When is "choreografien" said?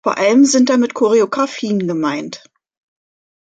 0.95-1.85